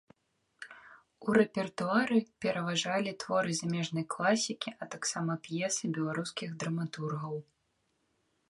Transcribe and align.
У 1.25 1.35
рэпертуары 1.37 2.17
пераважалі 2.45 3.11
творы 3.25 3.51
замежнай 3.61 4.05
класікі, 4.15 4.69
а 4.81 4.91
таксама 4.97 5.33
п'есы 5.47 5.83
беларускіх 5.99 6.49
драматургаў. 6.65 7.35